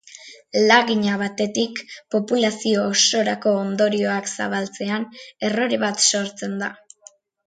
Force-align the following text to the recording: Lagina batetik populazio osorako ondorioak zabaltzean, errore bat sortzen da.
Lagina 0.69 1.17
batetik 1.21 1.81
populazio 2.15 2.85
osorako 2.93 3.53
ondorioak 3.65 4.31
zabaltzean, 4.39 5.05
errore 5.51 5.79
bat 5.89 6.03
sortzen 6.11 6.57
da. 6.63 6.71